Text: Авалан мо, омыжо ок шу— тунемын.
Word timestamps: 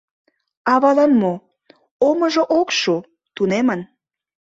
Авалан 0.73 1.11
мо, 1.21 1.33
омыжо 2.07 2.43
ок 2.59 2.69
шу— 2.79 2.95
тунемын. 3.35 3.81